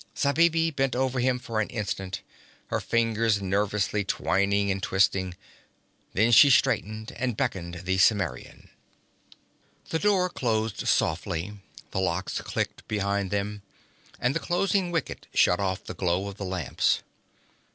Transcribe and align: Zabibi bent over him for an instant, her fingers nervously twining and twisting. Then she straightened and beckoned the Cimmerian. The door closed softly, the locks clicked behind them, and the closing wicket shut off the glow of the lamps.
Zabibi 0.17 0.71
bent 0.75 0.95
over 0.95 1.19
him 1.19 1.37
for 1.37 1.61
an 1.61 1.69
instant, 1.69 2.23
her 2.71 2.79
fingers 2.81 3.39
nervously 3.39 4.03
twining 4.03 4.71
and 4.71 4.81
twisting. 4.81 5.35
Then 6.13 6.31
she 6.31 6.49
straightened 6.49 7.11
and 7.17 7.37
beckoned 7.37 7.81
the 7.83 7.99
Cimmerian. 7.99 8.71
The 9.89 9.99
door 9.99 10.27
closed 10.31 10.87
softly, 10.87 11.59
the 11.91 11.99
locks 12.01 12.41
clicked 12.41 12.87
behind 12.87 13.29
them, 13.29 13.61
and 14.19 14.33
the 14.33 14.39
closing 14.39 14.89
wicket 14.89 15.27
shut 15.35 15.59
off 15.59 15.83
the 15.83 15.93
glow 15.93 16.27
of 16.27 16.37
the 16.37 16.45
lamps. 16.45 17.03